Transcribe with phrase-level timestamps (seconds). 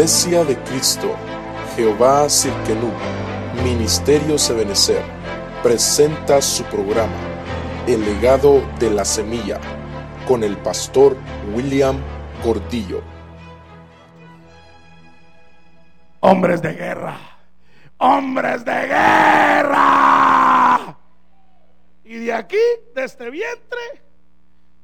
[0.00, 1.14] Iglesia de Cristo,
[1.76, 2.90] Jehová Sirkenú,
[3.62, 5.02] Ministerio Sebenecer,
[5.62, 7.12] presenta su programa,
[7.86, 9.60] El legado de la semilla,
[10.26, 11.18] con el pastor
[11.54, 12.00] William
[12.42, 13.02] Gordillo.
[16.20, 17.18] Hombres de guerra,
[17.98, 19.76] hombres de guerra.
[22.04, 22.56] Y de aquí,
[22.94, 24.02] de este vientre,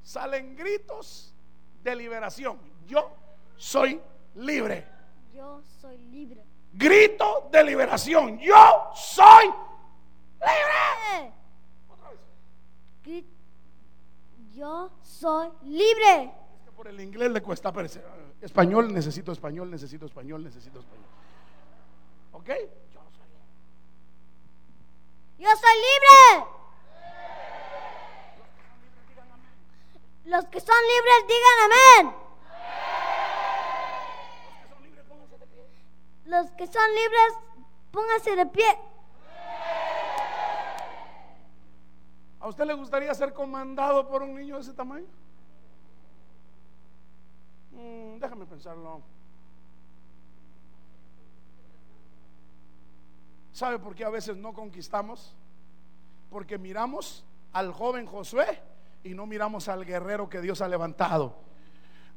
[0.03, 1.35] salen gritos
[1.83, 2.59] de liberación.
[2.87, 3.17] Yo
[3.57, 3.99] soy
[4.35, 4.96] libre.
[5.37, 6.43] Yo soy libre.
[6.73, 8.39] Grito de liberación.
[8.39, 9.45] Yo soy
[10.41, 11.35] libre.
[11.91, 13.25] Otra vez.
[14.55, 16.33] Yo soy libre.
[16.57, 18.03] Es que por el inglés le cuesta aparecer.
[18.41, 21.05] Español, necesito español, necesito español, necesito español.
[22.33, 22.49] ¿Ok?
[22.49, 23.45] Yo soy libre.
[25.37, 26.47] Yo soy libre.
[30.25, 32.26] Los que son libres digan amén.
[36.27, 37.35] Los que son libres
[37.91, 38.79] pónganse de pie.
[42.41, 45.07] ¿A usted le gustaría ser comandado por un niño de ese tamaño?
[47.73, 49.03] Mm, déjame pensarlo.
[53.53, 55.35] ¿Sabe por qué a veces no conquistamos?
[56.31, 58.61] Porque miramos al joven Josué
[59.03, 61.46] y no miramos al guerrero que Dios ha levantado.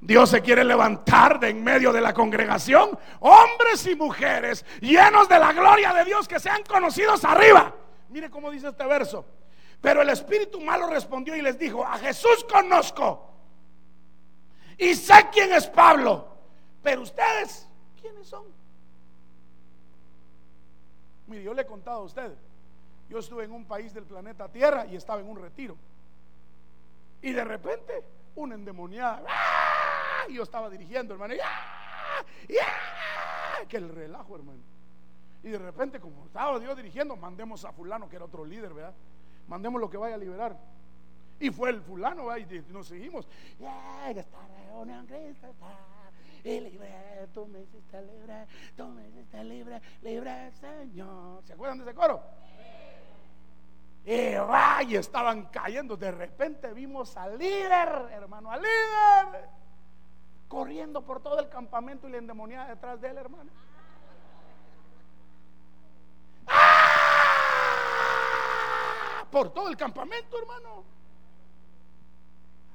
[0.01, 5.37] Dios se quiere levantar de en medio de la congregación, hombres y mujeres llenos de
[5.37, 7.75] la gloria de Dios que sean conocidos arriba.
[8.09, 9.25] Mire cómo dice este verso.
[9.81, 13.29] Pero el espíritu malo respondió y les dijo, a Jesús conozco
[14.77, 16.27] y sé quién es Pablo,
[16.81, 17.67] pero ustedes,
[18.01, 18.45] ¿quiénes son?
[21.27, 22.31] Mire, yo le he contado a usted,
[23.09, 25.77] yo estuve en un país del planeta Tierra y estaba en un retiro.
[27.21, 28.03] Y de repente,
[28.35, 29.58] una endemoniada, ¡ah!
[30.33, 32.25] Yo estaba dirigiendo, hermano, y ¡ah!
[32.47, 33.65] y ¡ah!
[33.67, 34.59] que el relajo, hermano.
[35.43, 38.93] Y de repente, como estaba Dios dirigiendo, mandemos a fulano, que era otro líder, ¿verdad?
[39.47, 40.57] Mandemos lo que vaya a liberar.
[41.39, 42.45] Y fue el fulano, ¿verdad?
[42.49, 43.27] y nos seguimos.
[43.59, 45.47] Ya, ya está, reunión, Cristo.
[46.43, 51.43] Y libre, tú me hiciste libre, tú me hiciste libre, libre, Señor.
[51.45, 52.21] ¿Se acuerdan de ese coro?
[54.05, 55.97] Y va, y estaban cayendo.
[55.97, 59.49] De repente vimos al líder, hermano, al líder,
[60.49, 63.49] corriendo por todo el campamento y la endemoniada detrás de él, hermano.
[66.47, 66.89] ¡Ah!
[69.31, 70.83] Por todo el campamento, hermano.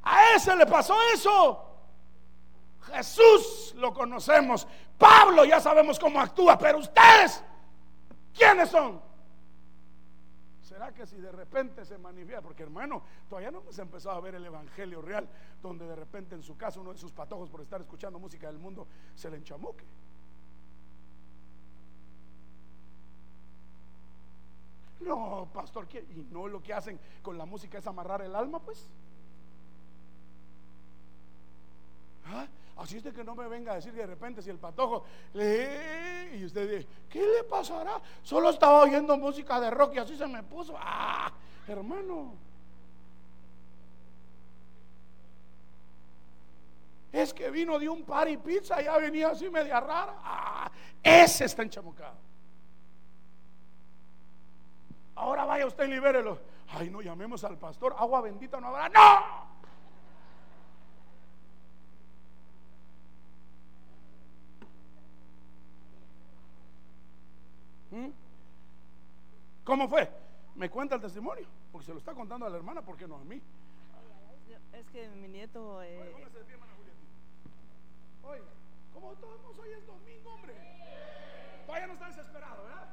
[0.05, 1.67] A ese le pasó eso.
[2.93, 4.67] Jesús lo conocemos.
[4.97, 7.43] Pablo ya sabemos cómo actúa, pero ustedes,
[8.33, 9.03] ¿quiénes son?
[10.75, 12.43] ¿Será que si de repente se manifiesta?
[12.43, 15.29] Porque hermano, todavía no hemos empezado a ver el Evangelio real,
[15.63, 18.59] donde de repente en su casa uno de sus patojos por estar escuchando música del
[18.59, 19.85] mundo se le enchamuque.
[24.99, 25.87] No, pastor.
[25.95, 28.91] ¿y no lo que hacen con la música es amarrar el alma, pues?
[32.25, 32.49] ¿Ah?
[32.77, 35.05] Así es de que no me venga a decir de repente si el patojo
[35.35, 38.01] le y usted dice, ¿qué le pasará?
[38.23, 40.75] Solo estaba oyendo música de rock y así se me puso.
[40.77, 41.33] Ah,
[41.69, 42.35] hermano.
[47.13, 50.17] Es que vino de un par y pizza, ya venía así media rara.
[50.25, 50.71] Ah,
[51.01, 52.17] ese está enchamucado.
[55.15, 56.41] Ahora vaya usted y libérelo.
[56.71, 58.89] Ay, no llamemos al pastor, agua bendita no habrá.
[58.89, 59.54] ¡No!
[67.95, 68.11] ¿Mm?
[69.63, 70.11] ¿Cómo fue?
[70.57, 73.17] Me cuenta el testimonio, porque se lo está contando a la hermana, ¿por qué no
[73.17, 73.41] a mí?
[74.73, 76.99] Es que mi nieto, eh, hermana Julieta.
[78.25, 78.45] Oiga,
[78.93, 80.55] como todos hoy es domingo, hombre.
[81.67, 82.89] Todavía no está desesperado, ¿verdad?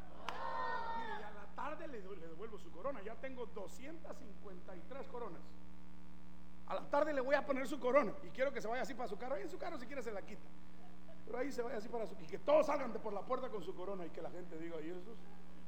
[0.99, 3.01] Mire, y a la tarde le, devuelvo su corona.
[3.01, 5.41] Ya tengo 253 coronas.
[6.67, 8.93] A la tarde le voy a poner su corona y quiero que se vaya así
[8.93, 9.35] para su carro.
[9.37, 10.45] En su carro si quiere se la quita.
[11.31, 13.47] Pero ahí se vaya así para su y que todos salgan de por la puerta
[13.47, 15.17] con su corona y que la gente diga, ¿y esos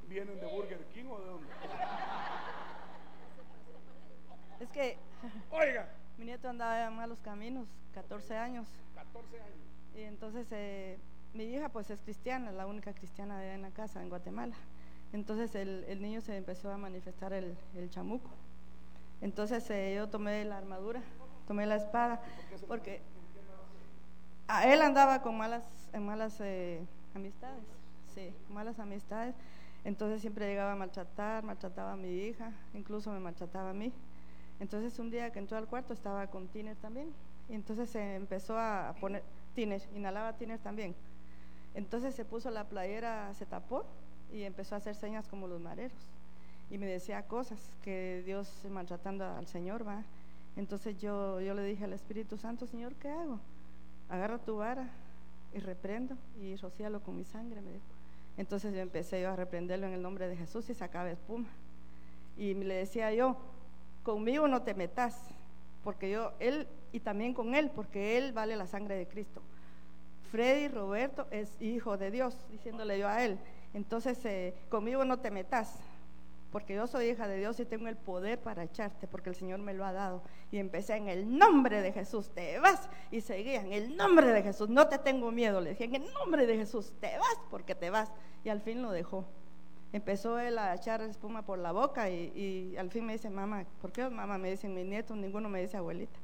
[0.10, 1.48] vienen de Burger King o de dónde?
[4.60, 4.98] es que
[5.52, 5.88] Oiga,
[6.18, 8.68] mi nieto andaba en malos caminos, 14 años.
[8.94, 9.56] 14 años.
[9.96, 11.00] Y entonces eh,
[11.34, 14.58] mi hija pues es cristiana, la única cristiana de en la casa, en Guatemala.
[15.14, 18.30] Entonces el, el niño se empezó a manifestar el, el chamuco.
[19.22, 21.02] Entonces eh, yo tomé la armadura,
[21.48, 22.22] tomé la espada,
[22.68, 23.02] porque
[24.48, 25.64] a él andaba con malas,
[26.00, 26.86] malas eh,
[27.16, 27.64] amistades,
[28.14, 29.36] sí, malas amistades.
[29.86, 33.92] Entonces siempre llegaba a maltratar, maltrataba a mi hija, incluso me maltrataba a mí.
[34.60, 37.12] Entonces un día que entró al cuarto estaba con tiner también.
[37.50, 39.24] Y entonces se empezó a poner
[39.56, 40.96] tiner, inhalaba tiner también.
[41.74, 43.84] Entonces se puso la playera, se tapó
[44.32, 45.98] y empezó a hacer señas como los mareros.
[46.70, 50.04] Y me decía cosas que Dios maltratando al Señor, va.
[50.56, 53.40] Entonces yo, yo le dije al Espíritu Santo, Señor, ¿qué hago?
[54.14, 54.92] Agarra tu vara
[55.56, 57.86] y reprendo y rocíalo con mi sangre, me dijo.
[58.38, 61.50] Entonces yo empecé yo a reprenderlo en el nombre de Jesús y sacaba espuma.
[62.38, 63.36] Y le decía yo,
[64.04, 65.20] conmigo no te metas,
[65.84, 69.42] porque yo, él, y también con él, porque él vale la sangre de Cristo.
[70.32, 73.40] Freddy Roberto es hijo de Dios, diciéndole yo a él.
[73.74, 75.80] Entonces, eh, conmigo no te metas,
[76.54, 79.60] porque yo soy hija de Dios y tengo el poder para echarte, porque el Señor
[79.60, 80.22] me lo ha dado.
[80.52, 82.88] Y empecé en el nombre de Jesús, te vas.
[83.10, 85.60] Y seguía en el nombre de Jesús, no te tengo miedo.
[85.60, 88.12] Le dije, en el nombre de Jesús, te vas, porque te vas.
[88.44, 89.26] Y al fin lo dejó.
[89.94, 93.92] Empezó él a echar espuma por la boca y, al fin me dice, mamá, ¿por
[93.92, 94.38] qué mamá?
[94.38, 96.20] Me dicen mis nietos, ninguno me dice abuelita.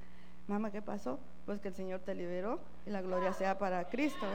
[0.46, 1.20] Mamá, ¿qué pasó?
[1.48, 4.28] Pues que el Señor te liberó y la gloria sea para Cristo.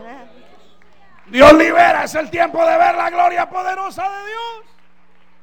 [1.26, 4.83] Dios libera, es el tiempo de ver la gloria poderosa de Dios.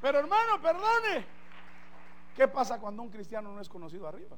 [0.02, 1.26] Pero hermano, perdone.
[2.36, 4.36] ¿Qué pasa cuando un cristiano no es conocido arriba?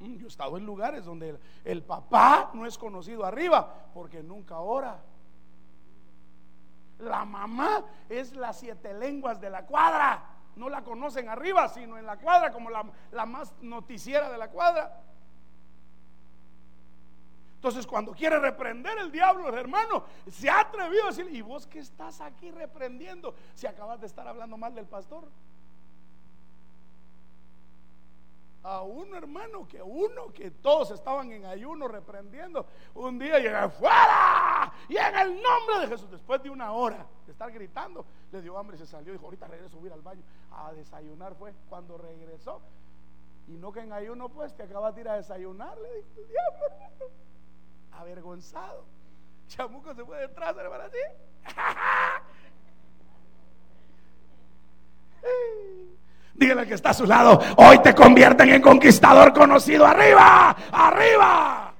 [0.00, 4.22] Mm, Yo he estado en lugares donde el, el papá no es conocido arriba porque
[4.22, 5.02] nunca ora.
[6.98, 10.24] La mamá es las siete lenguas de la cuadra.
[10.56, 14.48] No la conocen arriba, sino en la cuadra, como la, la más noticiera de la
[14.50, 15.02] cuadra.
[17.58, 21.80] Entonces, cuando quiere reprender el diablo, hermano, se ha atrevido a decir, ¿y vos qué
[21.80, 25.24] estás aquí reprendiendo si acabas de estar hablando mal del pastor?
[28.62, 32.64] A uno, hermano, que uno, que todos estaban en ayuno reprendiendo,
[32.94, 37.32] un día llega fuera y en el nombre de Jesús, después de una hora de
[37.32, 39.12] estar gritando, le dio hambre y se salió.
[39.12, 40.22] Dijo, ahorita regreso, a ir al baño
[40.52, 41.34] a desayunar.
[41.34, 42.60] Fue cuando regresó,
[43.48, 46.28] y no que en ayuno, pues, que acabas de ir a desayunar, le dijo el
[46.28, 47.27] diablo, hermano
[47.98, 48.84] avergonzado.
[49.48, 50.98] Chamuco se fue detrás, hermano, así.
[56.34, 57.40] Dígale que está a su lado.
[57.56, 59.84] Hoy te convierten en conquistador conocido.
[59.84, 61.74] Arriba, arriba.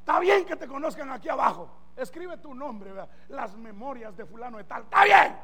[0.00, 1.70] Está bien que te conozcan aquí abajo.
[1.96, 2.90] Escribe tu nombre,
[3.28, 4.82] las memorias de fulano de tal.
[4.82, 5.36] Está bien.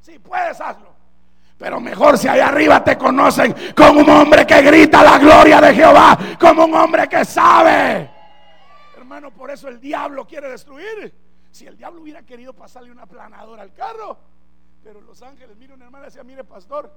[0.00, 0.92] Si puedes, hazlo.
[1.58, 5.74] Pero mejor si allá arriba te conocen como un hombre que grita la gloria de
[5.74, 8.10] Jehová, como un hombre que sabe.
[9.12, 11.12] Hermano, por eso el diablo quiere destruir.
[11.50, 14.16] Si el diablo hubiera querido pasarle una planadora al carro,
[14.82, 16.90] pero los ángeles, mire una hermana decía, mire pastor,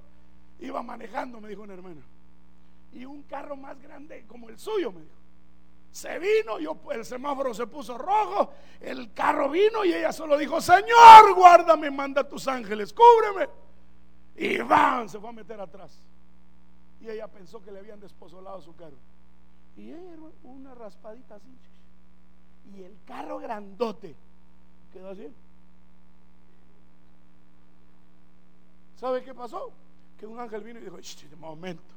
[0.60, 2.02] iba manejando, me dijo una hermana,
[2.94, 5.14] y un carro más grande como el suyo, me dijo.
[5.92, 6.58] Se vino,
[6.94, 12.26] el semáforo se puso rojo, el carro vino y ella solo dijo, Señor, guárdame, manda
[12.26, 13.50] tus ángeles, cúbreme.
[14.38, 16.02] Y van, se fue a meter atrás.
[17.02, 18.98] Y ella pensó que le habían desposolado su carro.
[19.76, 21.58] Y ella una raspadita así.
[22.74, 24.16] Y el carro grandote
[24.92, 25.28] quedó así.
[28.96, 29.72] ¿Sabe qué pasó?
[30.18, 31.94] Que un ángel vino y dijo, "Shh, de momento,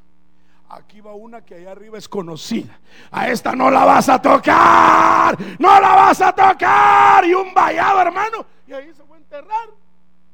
[0.68, 2.78] aquí va una que allá arriba es conocida.
[3.10, 7.24] A esta no la vas a tocar, no la vas a tocar.
[7.24, 8.46] Y un vallado, hermano.
[8.66, 9.68] Y ahí se fue a enterrar.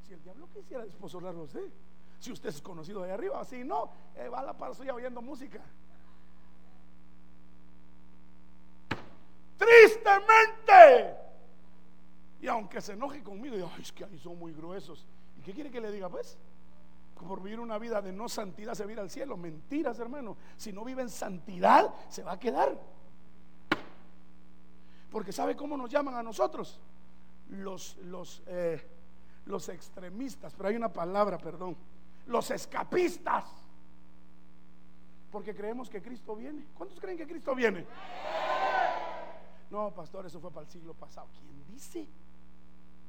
[0.07, 1.49] Si el diablo quisiera desposolarlo a
[2.19, 5.21] si usted es conocido allá arriba, si no, eh, va a la par suya oyendo
[5.21, 5.61] música.
[9.57, 11.17] Tristemente.
[12.41, 15.07] Y aunque se enoje conmigo, digo, "Ay, es que ahí son muy gruesos.
[15.39, 16.09] ¿Y qué quiere que le diga?
[16.09, 16.37] Pues,
[17.27, 19.37] por vivir una vida de no santidad se va al cielo.
[19.37, 20.37] Mentiras, hermano.
[20.57, 22.79] Si no vive en santidad, se va a quedar.
[25.11, 26.81] Porque ¿sabe cómo nos llaman a nosotros?
[27.51, 28.85] Los, los, eh,
[29.47, 31.77] los extremistas, pero hay una palabra, perdón.
[32.27, 33.45] Los escapistas.
[35.31, 36.67] Porque creemos que Cristo viene.
[36.75, 37.87] ¿Cuántos creen que Cristo viene?
[39.71, 41.29] No, pastor, eso fue para el siglo pasado.
[41.33, 42.09] ¿Quién dice?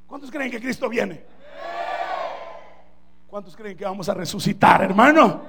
[0.08, 1.26] ¿Cuántos creen que Cristo viene?
[3.28, 5.42] ¿Cuántos creen que vamos a resucitar, hermano?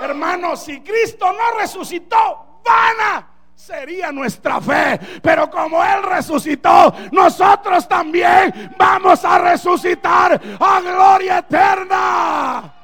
[0.00, 5.00] Hermano, si Cristo no resucitó, vana sería nuestra fe.
[5.22, 12.74] Pero como Él resucitó, nosotros también vamos a resucitar a gloria eterna.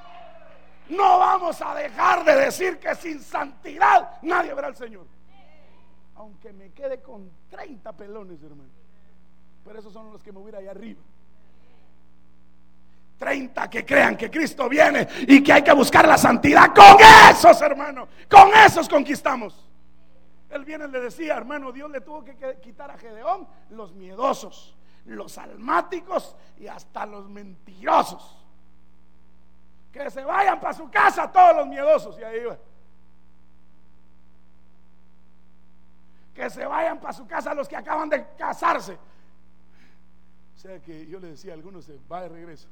[0.89, 5.14] No vamos a dejar de decir que sin santidad nadie verá al Señor.
[6.17, 8.71] Aunque me quede con 30 pelones, hermano.
[9.65, 11.01] Pero esos son los que me voy allá arriba.
[13.19, 16.75] 30 que crean que Cristo viene y que hay que buscar la santidad.
[16.75, 16.97] Con
[17.31, 19.69] esos, hermano, con esos conquistamos.
[20.51, 24.77] Él viene y le decía, hermano, Dios le tuvo que quitar a Gedeón los miedosos,
[25.05, 28.45] los almáticos y hasta los mentirosos.
[29.91, 32.19] Que se vayan para su casa todos los miedosos.
[32.19, 32.59] Y ahí iba.
[36.35, 38.99] Que se vayan para su casa los que acaban de casarse.
[40.55, 42.69] O sea que yo le decía a algunos, se va de regreso.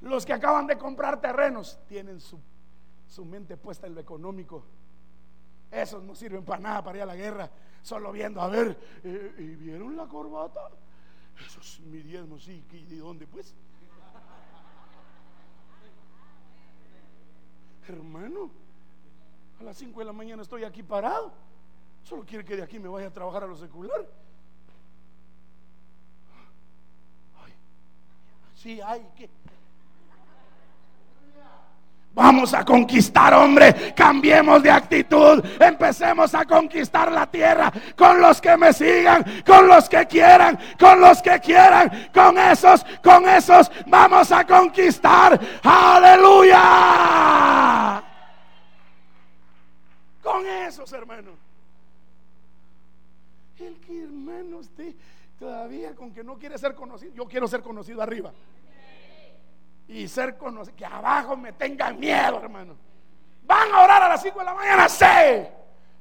[0.00, 2.40] Los que acaban de comprar terrenos tienen su,
[3.08, 4.64] su mente puesta en lo económico.
[5.70, 7.50] Esos no sirven para nada para ir a la guerra,
[7.82, 10.70] solo viendo, a ver, eh, ¿y vieron la corbata?
[11.38, 13.54] Eso es mi diezmo, sí, ¿y de dónde pues?
[17.86, 18.50] Hermano,
[19.60, 21.32] a las 5 de la mañana estoy aquí parado.
[22.04, 24.06] Solo quiere que de aquí me vaya a trabajar a lo secular.
[27.44, 27.52] Ay,
[28.54, 29.28] sí, hay que.
[32.14, 33.92] Vamos a conquistar, hombre.
[33.94, 35.44] Cambiemos de actitud.
[35.60, 41.00] Empecemos a conquistar la tierra con los que me sigan, con los que quieran, con
[41.00, 42.08] los que quieran.
[42.12, 45.38] Con esos, con esos vamos a conquistar.
[45.62, 46.58] Aleluya.
[50.28, 51.38] Con esos, hermanos.
[53.58, 54.94] El que hermano usted
[55.38, 57.14] todavía con que no quiere ser conocido.
[57.14, 58.30] Yo quiero ser conocido arriba
[59.88, 60.76] y ser conocido.
[60.76, 62.76] Que abajo me tengan miedo, hermano.
[63.44, 65.50] Van a orar a las 5 de la mañana, sé.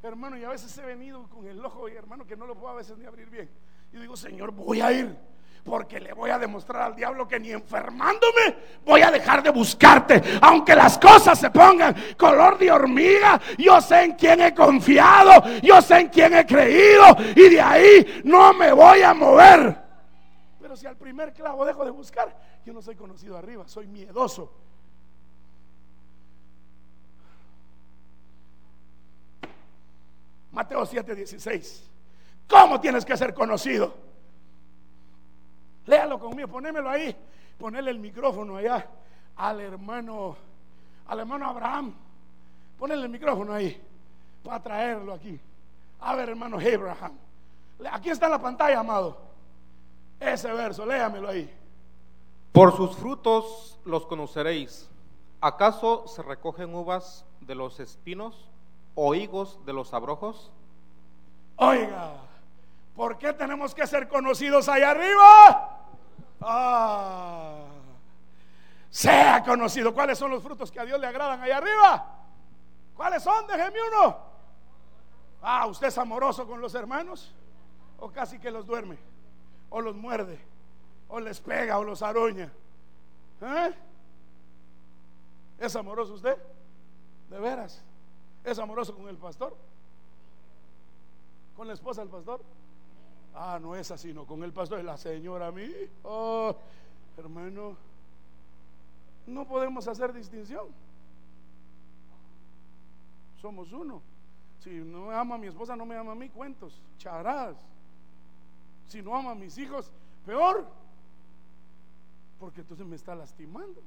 [0.03, 2.74] Hermano, y a veces he venido con el ojo, y hermano, que no lo puedo
[2.74, 3.50] a veces ni abrir bien.
[3.93, 5.17] Y digo, Señor, voy a ir.
[5.67, 8.55] Porque le voy a demostrar al diablo que ni enfermándome
[8.86, 10.24] voy a dejar de buscarte.
[10.41, 15.81] Aunque las cosas se pongan color de hormiga, yo sé en quién he confiado, yo
[15.81, 17.03] sé en quién he creído
[17.36, 19.77] y de ahí no me voy a mover.
[20.62, 22.33] Pero si al primer clavo dejo de buscar,
[22.65, 24.50] yo no soy conocido arriba, soy miedoso.
[30.53, 31.83] Mateo 7:16.
[32.47, 34.06] ¿Cómo tienes que ser conocido?
[35.88, 37.15] Léalo conmigo, ponémelo ahí.
[37.58, 38.88] Ponele el micrófono allá
[39.36, 40.36] al hermano,
[41.08, 41.94] al hermano Abraham.
[42.77, 43.82] Ponele el micrófono ahí
[44.44, 45.39] para traerlo aquí.
[46.00, 47.13] A ver, hermano Abraham.
[47.91, 49.17] Aquí está en la pantalla, amado.
[50.20, 51.51] Ese verso, léamelo ahí.
[52.51, 54.89] Por sus frutos los conoceréis.
[55.41, 58.50] ¿Acaso se recogen uvas de los espinos
[58.96, 60.51] o higos de los abrojos?
[61.56, 62.13] Oiga,
[62.96, 65.76] ¿por qué tenemos que ser conocidos allá arriba?
[66.41, 67.65] Ah,
[68.89, 69.94] sea conocido.
[69.94, 72.15] ¿Cuáles son los frutos que a Dios le agradan allá arriba?
[72.96, 73.48] ¿Cuáles son?
[73.48, 74.17] Déjeme uno.
[75.41, 77.34] Ah, ¿usted es amoroso con los hermanos?
[78.00, 78.98] ¿O casi que los duerme?
[79.70, 80.39] ¿O los muerde?
[81.10, 82.51] o les pega o los aruña.
[83.41, 83.74] ¿Eh?
[85.60, 86.38] ¿Es amoroso usted?
[87.29, 87.82] ¿De veras?
[88.44, 89.56] ¿Es amoroso con el pastor?
[91.56, 92.41] ¿Con la esposa del pastor?
[93.39, 95.70] Ah, no es así, no, con el pastor, la señora a mí.
[96.03, 96.56] Oh,
[97.17, 97.77] hermano,
[99.27, 100.67] no podemos hacer distinción.
[103.39, 104.01] Somos uno.
[104.60, 107.56] Si no ama a mi esposa, no me ama a mí, cuentos, charás.
[108.88, 109.91] Si no ama a mis hijos,
[110.25, 110.65] peor
[112.39, 113.82] porque entonces me está lastimando.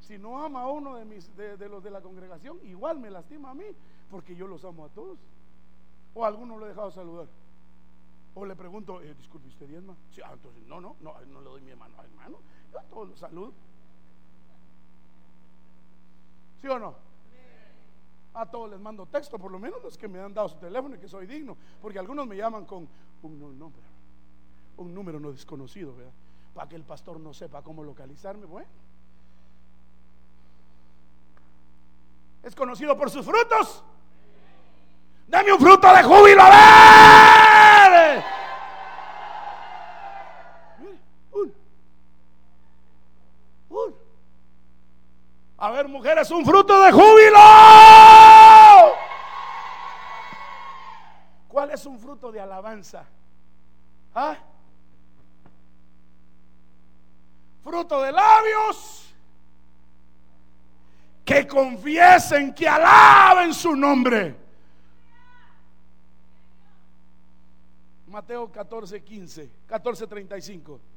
[0.00, 3.54] Si no ama a uno de, de, los de la congregación, igual me lastima a
[3.54, 3.64] mí,
[4.10, 5.18] porque yo los amo a todos.
[6.14, 7.28] O a alguno lo he dejado saludar.
[8.34, 9.94] O le pregunto, eh, disculpe, ¿usted diezma?
[10.10, 12.38] Sí, ah, entonces, no, no, no, no le doy mi mano hermano.
[12.72, 13.52] Yo a todos los saludo.
[16.60, 16.94] ¿Sí o no?
[18.34, 20.94] A todos les mando texto, por lo menos los que me han dado su teléfono
[20.94, 21.56] y que soy digno.
[21.82, 22.88] Porque algunos me llaman con
[23.22, 23.82] un nombre,
[24.78, 26.12] un número no desconocido, ¿verdad?
[26.54, 28.46] para que el pastor no sepa cómo localizarme.
[28.46, 28.68] Bueno,
[32.42, 33.82] es conocido por sus frutos.
[35.28, 37.51] Dame un fruto de júbilo, a ver.
[45.82, 47.40] A ver, mujeres, un fruto de júbilo.
[51.48, 53.04] ¿Cuál es un fruto de alabanza?
[54.14, 54.36] ¿Ah?
[57.64, 59.12] fruto de labios
[61.24, 64.36] que confiesen, que alaben su nombre.
[68.06, 70.91] Mateo 14, 15, 14, 35.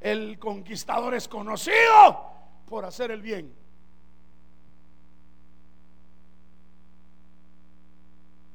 [0.00, 2.30] El conquistador es conocido
[2.66, 3.54] por hacer el bien.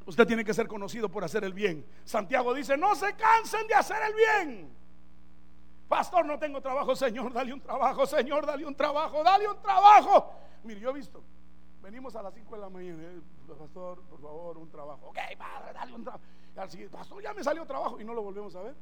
[0.05, 1.85] Usted tiene que ser conocido por hacer el bien.
[2.03, 4.75] Santiago dice, no se cansen de hacer el bien.
[5.87, 10.33] Pastor, no tengo trabajo, Señor, dale un trabajo, Señor, dale un trabajo, dale un trabajo.
[10.63, 11.23] Mire, yo he visto,
[11.81, 13.21] venimos a las 5 de la mañana, eh,
[13.59, 15.07] pastor, por favor, un trabajo.
[15.07, 16.23] Ok, padre, dale un trabajo.
[16.91, 18.75] Pastor, ya me salió trabajo y no lo volvemos a ver.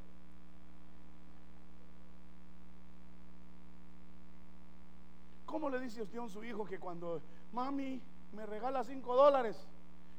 [5.53, 9.55] ¿Cómo le dice usted a su hijo que cuando mami me regala cinco dólares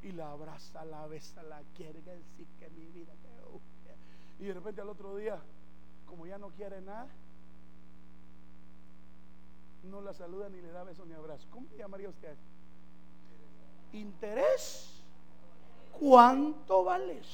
[0.00, 3.12] y la abraza, la besa, la quiere, que sí que mi vida,
[4.38, 5.42] y de repente al otro día,
[6.06, 7.08] como ya no quiere nada,
[9.82, 11.48] no la saluda ni le da beso ni abrazo.
[11.50, 12.36] ¿Cómo le llamaría usted?
[13.92, 15.02] Interés.
[15.98, 17.26] ¿Cuánto vales?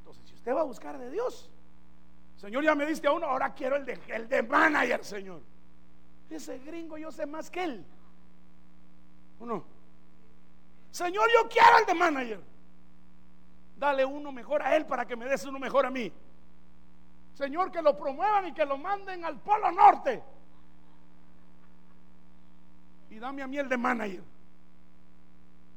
[0.00, 1.48] Entonces, si usted va a buscar de Dios,
[2.36, 5.40] Señor, ya me diste a uno, ahora quiero el de, el de manager, Señor.
[6.30, 7.84] Ese gringo yo sé más que él.
[9.40, 9.64] ¿O no?
[10.90, 12.40] Señor, yo quiero el de manager.
[13.76, 16.12] Dale uno mejor a él para que me des uno mejor a mí.
[17.34, 20.22] Señor, que lo promuevan y que lo manden al Polo Norte.
[23.08, 24.22] Y dame a mí el de manager.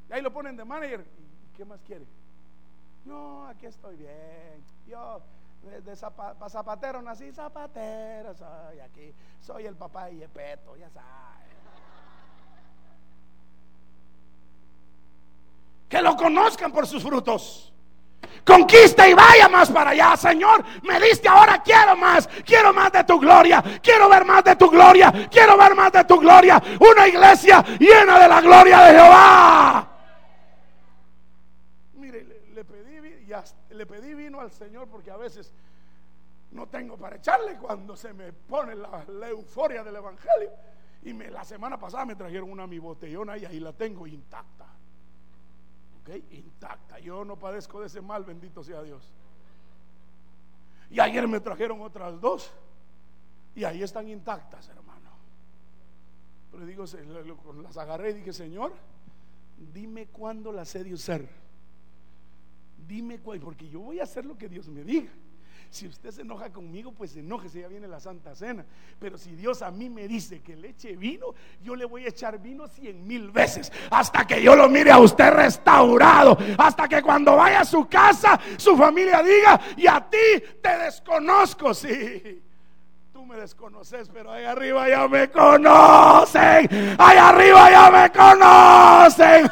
[0.10, 1.00] Y ahí lo ponen de manager.
[1.02, 2.06] ¿Y qué más quiere?
[3.06, 4.64] No, aquí estoy bien.
[4.86, 5.22] Yo
[5.64, 9.14] de, zapatero nací, zapatero soy aquí.
[9.40, 11.44] Soy el papá de Yepeto, ya sabes.
[15.88, 17.74] Que lo conozcan por sus frutos.
[18.46, 20.64] Conquista y vaya más para allá, Señor.
[20.84, 22.28] Me diste ahora, quiero más.
[22.46, 23.64] Quiero más de tu gloria.
[23.82, 25.30] Quiero ver más de tu gloria.
[25.30, 26.62] Quiero ver más de tu gloria.
[26.80, 29.88] Una iglesia llena de la gloria de Jehová.
[31.94, 32.66] Mire, le,
[33.70, 35.54] le pedí vino al Señor porque a veces
[36.52, 40.52] no tengo para echarle cuando se me pone la, euforia del Evangelio.
[41.04, 44.74] Y me, la semana pasada me trajeron una mi botellona y ahí la tengo intacta
[46.12, 47.00] intacta.
[47.00, 49.12] Yo no padezco de ese mal, bendito sea Dios.
[50.90, 52.52] Y ayer me trajeron otras dos.
[53.56, 55.12] Y ahí están intactas, hermano.
[56.52, 56.86] Pero digo,
[57.62, 58.74] las agarré y dije, Señor,
[59.74, 61.22] dime cuándo las he de usar.
[62.88, 65.12] Dime cuál, porque yo voy a hacer lo que Dios me diga.
[65.74, 68.64] Si usted se enoja conmigo, pues enójese, ya viene la Santa Cena.
[69.00, 72.10] Pero si Dios a mí me dice que le eche vino, yo le voy a
[72.10, 73.72] echar vino cien mil veces.
[73.90, 76.38] Hasta que yo lo mire a usted restaurado.
[76.60, 81.74] Hasta que cuando vaya a su casa, su familia diga, y a ti te desconozco,
[81.74, 82.44] sí.
[83.12, 86.70] Tú me desconoces, pero ahí arriba ya me conocen.
[87.00, 89.50] Ahí arriba ya me conocen.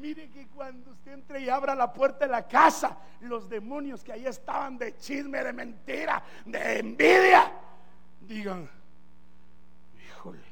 [0.00, 4.12] Mire que cuando usted entre y abra la puerta de la casa, los demonios que
[4.12, 7.52] ahí estaban de chisme, de mentira, de envidia,
[8.20, 8.68] digan,
[10.06, 10.44] híjole,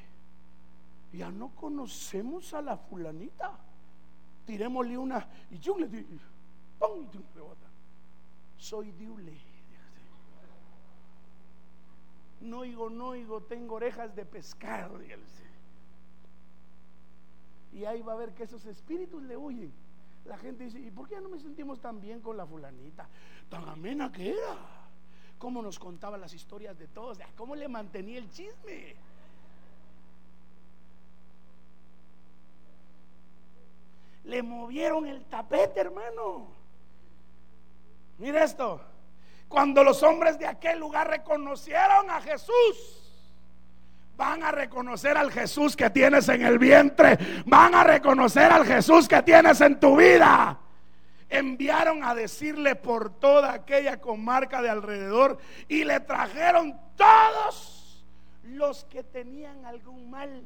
[1.12, 3.58] ya no conocemos a la fulanita.
[4.46, 6.08] Tirémosle una y yo le digo,
[6.78, 7.06] ¡pum!
[8.56, 9.36] Soy diule.
[12.40, 15.00] No oigo, no oigo, tengo orejas de pescado.
[17.72, 19.87] Y ahí va a ver que esos espíritus le huyen
[20.28, 23.08] la gente dice, ¿y por qué no me sentimos tan bien con la fulanita?
[23.48, 24.56] Tan amena que era.
[25.38, 28.94] Cómo nos contaba las historias de todos, cómo le mantenía el chisme.
[34.24, 36.48] Le movieron el tapete, hermano.
[38.18, 38.80] Mira esto.
[39.48, 43.07] Cuando los hombres de aquel lugar reconocieron a Jesús,
[44.18, 49.06] van a reconocer al Jesús que tienes en el vientre, van a reconocer al Jesús
[49.08, 50.58] que tienes en tu vida.
[51.30, 58.04] Enviaron a decirle por toda aquella comarca de alrededor y le trajeron todos
[58.42, 60.42] los que tenían algún mal.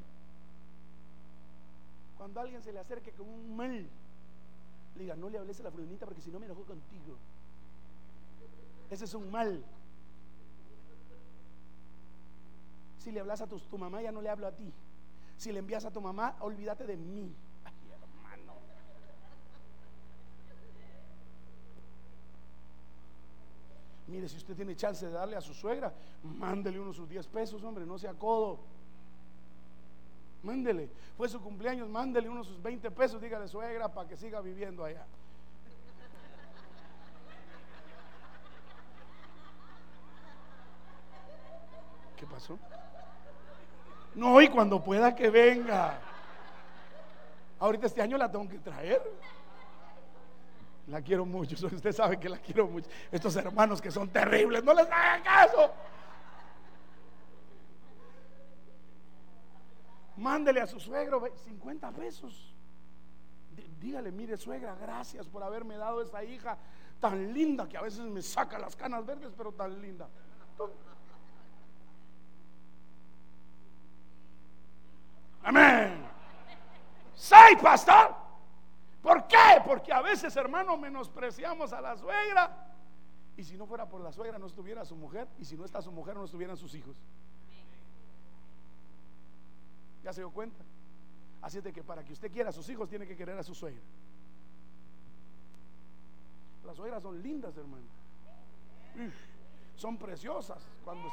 [2.18, 3.88] Cuando alguien se le acerque con un mal,
[4.96, 7.16] le diga, no le hables a la frutinita porque si no me enojo contigo.
[8.90, 9.64] Ese es un mal.
[13.02, 14.72] Si le hablas a tu, mamá, ya no le hablo a ti.
[15.36, 17.34] Si le envías a tu mamá, olvídate de mí.
[17.64, 18.52] Ay, hermano.
[24.06, 27.64] Mire, si usted tiene chance de darle a su suegra, mándele unos sus 10 pesos,
[27.64, 28.60] hombre, no sea codo.
[30.44, 30.88] Mándele.
[31.16, 35.04] Fue su cumpleaños, mándele unos sus 20 pesos, dígale suegra para que siga viviendo allá.
[42.16, 42.56] ¿Qué pasó?
[44.14, 45.98] No, y cuando pueda que venga.
[47.58, 49.02] Ahorita este año la tengo que traer.
[50.88, 52.88] La quiero mucho, usted sabe que la quiero mucho.
[53.10, 55.72] Estos hermanos que son terribles, no les hagan caso.
[60.16, 62.54] Mándele a su suegro 50 pesos.
[63.80, 66.56] Dígale, mire suegra, gracias por haberme dado esa hija
[67.00, 70.08] tan linda que a veces me saca las canas verdes, pero tan linda.
[75.44, 76.04] Amén.
[77.14, 78.14] Say, pastor.
[79.02, 79.60] ¿Por qué?
[79.64, 82.68] Porque a veces, hermano, menospreciamos a la suegra.
[83.36, 85.28] Y si no fuera por la suegra, no estuviera su mujer.
[85.38, 86.96] Y si no está su mujer, no estuvieran sus hijos.
[90.04, 90.62] ¿Ya se dio cuenta?
[91.40, 93.42] Así es de que para que usted quiera a sus hijos tiene que querer a
[93.42, 93.82] su suegra.
[96.64, 97.86] Las suegras son lindas, hermano.
[99.74, 100.62] Son preciosas.
[100.84, 101.08] Cuando,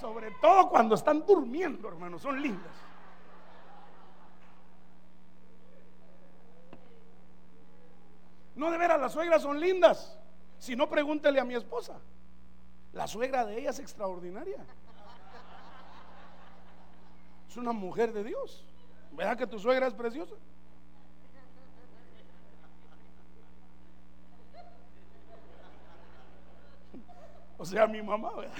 [0.00, 2.74] sobre todo cuando están durmiendo, hermano, son lindas.
[8.62, 10.16] No de veras, las suegras son lindas.
[10.56, 11.98] Si no, pregúntele a mi esposa.
[12.92, 14.64] La suegra de ella es extraordinaria.
[17.48, 18.64] Es una mujer de Dios.
[19.10, 20.36] ¿Verdad que tu suegra es preciosa?
[27.58, 28.30] O sea, mi mamá.
[28.36, 28.54] ¿verdad?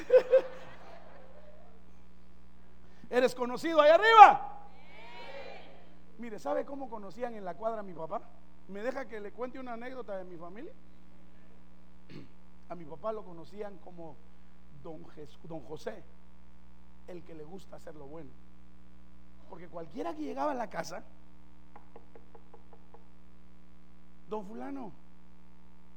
[3.08, 4.64] ¿Eres conocido ahí arriba?
[6.18, 8.20] Mire, ¿sabe cómo conocían en la cuadra a mi papá?
[8.68, 10.72] ¿Me deja que le cuente una anécdota de mi familia?
[12.68, 14.16] A mi papá lo conocían como
[14.82, 15.02] don,
[15.64, 16.02] José,
[17.06, 18.30] el que le gusta hacer lo bueno.
[19.48, 21.04] Porque cualquiera que llegaba a la casa,
[24.28, 24.92] don fulano,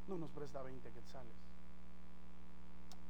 [0.08, 1.34] no nos presta 20 quetzales.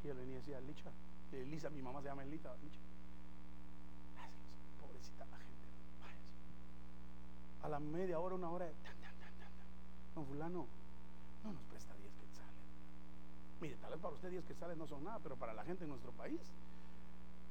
[0.03, 0.91] Y él venía y decía, Licha,
[1.31, 2.79] eh, Lisa, mi mamá se llama Elita, Licha.
[4.79, 5.67] Pobrecita la gente.
[7.63, 9.67] A la media hora, una hora, tan, tan, tan, tan, tan.
[10.15, 10.65] Don fulano,
[11.43, 12.63] no nos presta 10 quetzales.
[13.62, 15.89] Mire, tal vez para usted 10 quetzales no son nada, pero para la gente en
[15.89, 16.39] nuestro país,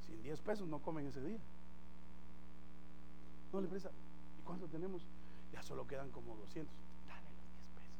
[0.07, 1.39] sin 10 pesos no comen ese día.
[3.53, 3.91] No le presta.
[4.39, 5.03] ¿Y cuánto tenemos?
[5.53, 6.75] Ya solo quedan como 200.
[7.07, 7.95] Dale los 10 pesos.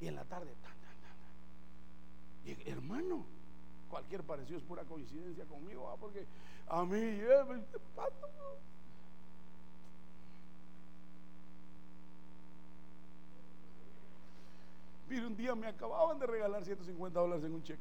[0.00, 2.48] Y en la tarde, tan, tan, tan, tan.
[2.66, 3.24] Y hermano,
[3.90, 5.96] cualquier parecido es pura coincidencia conmigo, ¿ah?
[5.98, 6.26] porque
[6.68, 8.28] a mí, eh, me- pato.
[15.08, 17.80] Mire, un día me acababan de regalar 150 dólares en un cheque.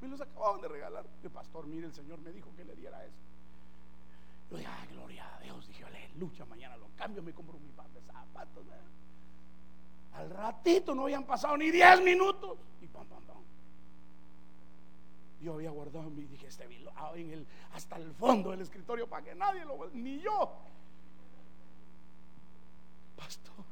[0.00, 1.04] Me los acababan de regalar.
[1.22, 3.18] El pastor, mire, el Señor me dijo que le diera eso.
[4.50, 5.66] Yo dije, ah, gloria a Dios.
[5.66, 8.64] Dije, aleluya, mañana lo cambio, me compro mi par de zapatos.
[10.14, 12.56] Al ratito no habían pasado ni 10 minutos.
[12.80, 13.36] Y pam, pam, pam.
[15.40, 19.24] Yo había guardado mi, dije, este ah, en el, hasta el fondo del escritorio para
[19.24, 20.52] que nadie lo ni yo.
[23.16, 23.64] Pastor,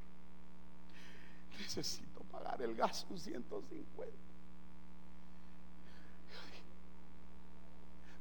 [1.61, 4.17] necesito pagar el gas un 150.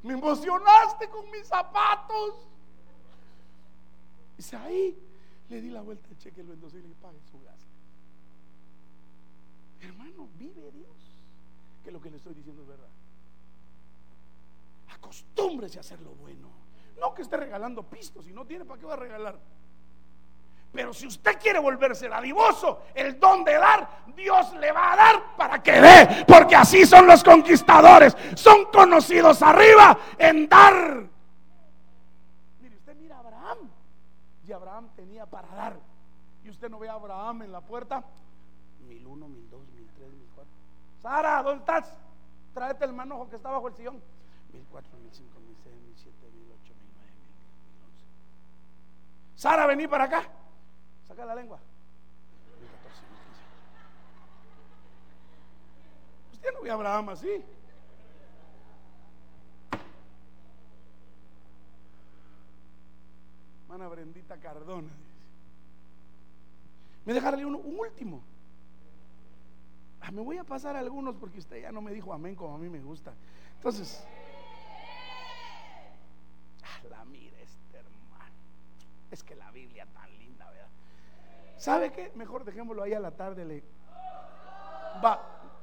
[0.04, 2.48] Me emocionaste con mis zapatos.
[4.38, 4.98] Dice, ahí
[5.50, 7.60] le di la vuelta al cheque, lo endosé y le pague su gas.
[9.82, 11.16] Hermano, vive Dios.
[11.84, 12.90] Que lo que le estoy diciendo es verdad.
[14.90, 16.50] Acostúmbrese a hacer lo bueno.
[17.00, 19.40] No que esté regalando pistos, si no tiene, ¿para qué va a regalar?
[20.74, 25.36] Pero si usted quiere volverse dadivoso, el don de dar, Dios le va a dar
[25.38, 26.26] para que dé.
[26.28, 28.18] Porque así son los conquistadores.
[28.34, 31.04] Son conocidos arriba en dar.
[32.60, 33.58] Mire, usted mira a Abraham.
[34.48, 35.76] Y Abraham tenía para dar.
[36.44, 38.04] Y usted no ve a Abraham en la puerta.
[38.88, 40.52] Mil uno, mil dos, mil tres, mil cuatro.
[41.04, 41.96] Sara, ¿dónde estás?
[42.56, 44.02] Tráete el manojo que está bajo el sillón.
[44.52, 47.12] Mil cuatro, mil cinco, mil seis, mil siete, mil ocho, mil nueve,
[47.70, 48.06] mil once.
[49.36, 50.24] Sara, vení para acá.
[51.14, 51.60] Saca la lengua.
[56.32, 57.46] Usted no ve a Abraham así.
[63.68, 64.90] Mana Brendita Cardona.
[67.06, 68.24] Me dejarle uno, un último.
[70.02, 72.58] Ah, me voy a pasar algunos porque usted ya no me dijo amén como a
[72.58, 73.14] mí me gusta.
[73.58, 74.04] Entonces,
[76.64, 78.34] ah, la mire este hermano.
[79.12, 80.23] Es que la Biblia tan linda.
[81.58, 82.12] ¿Sabe qué?
[82.16, 83.46] Mejor dejémoslo ahí a la tarde.
[83.46, 83.64] Le...
[85.04, 85.22] Va,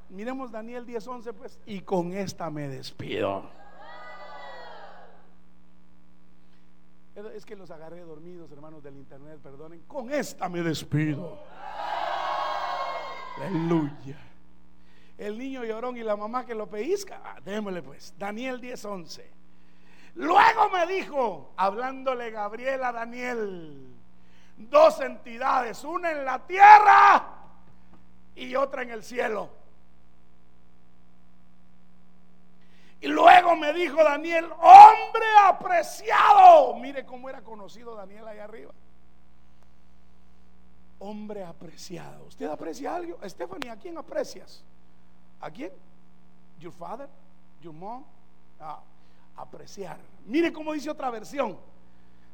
[0.09, 1.61] miremos Daniel 10:11 pues.
[1.67, 3.51] Y con esta me despido.
[7.35, 9.83] Es que los agarré dormidos, hermanos del internet, perdonen.
[9.83, 11.39] Con esta me despido.
[13.37, 14.19] Aleluya.
[15.19, 17.21] El niño llorón y la mamá que lo pellizca.
[17.23, 18.15] Ah, démosle pues.
[18.19, 19.23] Daniel 10:11.
[20.15, 23.95] Luego me dijo, hablándole Gabriel a Daniel,
[24.69, 27.29] dos entidades, una en la tierra
[28.35, 29.51] y otra en el cielo.
[33.01, 36.75] Y luego me dijo Daniel, hombre apreciado.
[36.77, 38.73] Mire cómo era conocido Daniel ahí arriba.
[40.99, 42.27] Hombre apreciado.
[42.27, 43.19] ¿Usted aprecia algo?
[43.27, 44.63] Stephanie, ¿a quién aprecias?
[45.41, 45.73] ¿A quién?
[46.59, 47.09] Your father,
[47.63, 48.05] your mom.
[48.61, 48.81] Ah,
[49.35, 49.99] apreciar.
[50.27, 51.59] Mire cómo dice otra versión.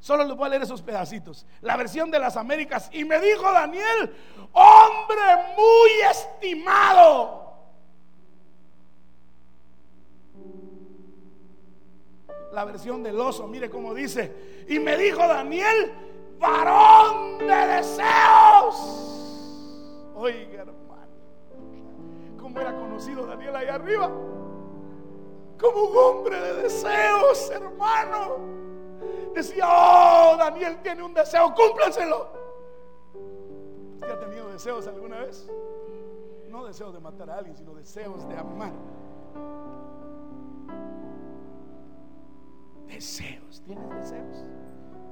[0.01, 1.47] Solo les voy a leer esos pedacitos.
[1.61, 2.89] La versión de las Américas.
[2.93, 4.15] Y me dijo Daniel,
[4.53, 5.23] hombre
[5.57, 7.47] muy estimado.
[12.57, 14.65] la versión del oso, mire cómo dice.
[14.67, 15.93] Y me dijo Daniel,
[16.39, 18.77] varón de deseos.
[20.15, 21.13] Oiga, hermano,
[22.41, 24.11] ¿cómo era conocido Daniel ahí arriba?
[25.61, 28.39] Como un hombre de deseos, hermano.
[29.37, 32.27] Decía, oh, Daniel tiene un deseo, cúmplanselo.
[33.97, 35.47] ¿Usted ha tenido deseos alguna vez?
[36.49, 38.73] No deseos de matar a alguien, sino deseos de amar.
[42.87, 44.45] Deseos, ¿tienes deseos?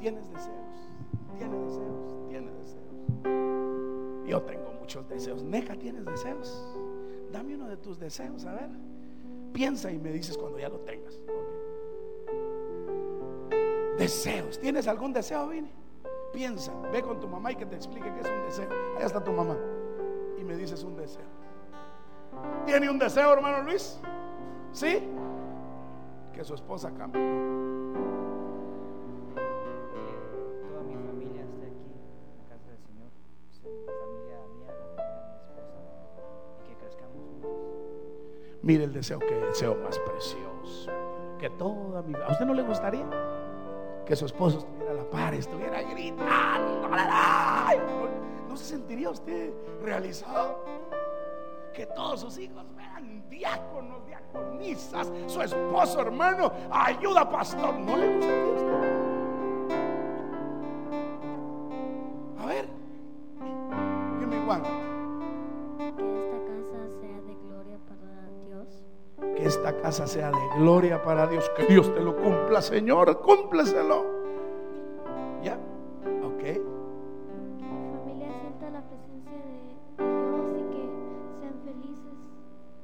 [0.00, 0.88] ¿Tienes deseos?
[1.36, 2.28] ¿Tienes deseos?
[2.30, 4.26] ¿Tienes deseos?
[4.26, 5.42] Yo tengo muchos deseos.
[5.42, 6.64] Neca, ¿tienes deseos?
[7.30, 8.70] Dame uno de tus deseos, a ver.
[9.52, 11.20] Piensa y me dices cuando ya lo tengas.
[13.98, 14.58] Deseos.
[14.58, 15.72] ¿Tienes algún deseo, Vini?
[16.32, 18.68] Piensa, ve con tu mamá y que te explique qué es un deseo.
[18.98, 19.56] Ahí está tu mamá.
[20.36, 21.22] Y me dices un deseo.
[22.66, 24.00] ¿Tiene un deseo, hermano Luis?
[24.72, 25.00] ¿Sí?
[26.32, 27.22] Que su esposa cambie.
[30.68, 33.10] toda mi familia esté aquí en la casa del Señor,
[33.86, 36.22] la familia mía, mi esposa,
[36.58, 37.50] y que crezcamos juntos.
[38.62, 40.90] Mire el deseo que deseo más precioso.
[41.38, 43.06] Que toda mi ¿A usted no le gustaría?
[44.06, 46.88] Que su esposo estuviera a la par, estuviera gritando.
[48.48, 50.64] ¿No, se sentiría usted realizado?
[51.72, 57.74] Que todos sus hijos vean diáconos, diaconisas, su esposo, hermano, ayuda, pastor.
[57.74, 59.13] ¿No le gustaría usted?
[69.94, 71.48] Que esta casa sea de gloria para Dios.
[71.50, 71.88] que esta casa sea de gloria para Dios.
[71.90, 73.20] Que Dios te lo cumpla, Señor.
[73.20, 74.06] Cúmpleselo.
[75.42, 75.58] ¿Ya?
[76.24, 76.40] Ok.
[76.40, 80.82] Que mi familia sienta la presencia de Dios y que
[81.38, 82.14] sean felices.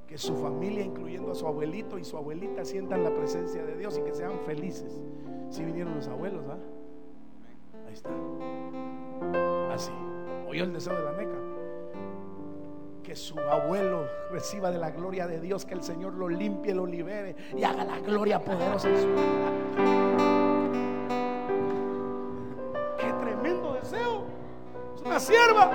[0.06, 3.98] Que su familia, incluyendo a su abuelito y su abuelita, sientan la presencia de Dios
[3.98, 5.00] y que sean felices.
[5.48, 6.58] Si vinieron los abuelos, ¿ah?
[7.88, 8.10] Ahí está.
[9.72, 9.92] Así.
[10.48, 11.39] Oyó el deseo de la meca.
[13.20, 17.36] Su abuelo reciba de la gloria de Dios, que el Señor lo limpie, lo libere
[17.54, 19.52] y haga la gloria poderosa en su vida.
[22.98, 24.24] Qué tremendo deseo.
[24.94, 25.70] Es una sierva.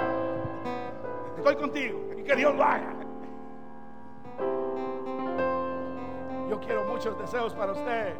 [1.37, 2.95] Estoy contigo y que Dios lo haga.
[6.49, 8.15] Yo quiero muchos deseos para usted.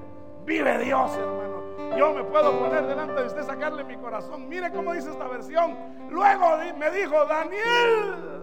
[0.45, 1.97] Vive Dios, hermano.
[1.97, 4.47] Yo me puedo poner delante de usted, sacarle mi corazón.
[4.47, 5.75] Mire cómo dice esta versión.
[6.11, 8.34] Luego me dijo Daniel,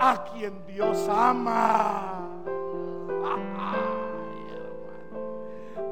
[0.00, 2.28] a quien Dios ama.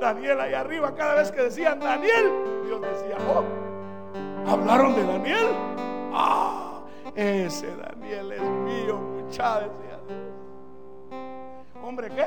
[0.01, 2.33] Daniel ahí arriba, cada vez que decían Daniel,
[2.65, 3.45] Dios decía, oh,
[4.51, 5.47] hablaron de Daniel.
[6.13, 6.81] Ah,
[7.15, 10.19] ese Daniel es mío, mucha decía Dios.
[11.85, 12.25] ¿Hombre qué?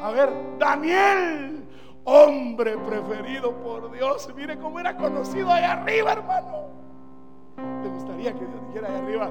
[0.00, 1.64] A ver, Daniel,
[2.04, 4.28] hombre preferido por Dios.
[4.34, 6.66] Mire cómo era conocido allá arriba, hermano.
[7.82, 9.30] ¿Te gustaría que Dios dijera allá arriba?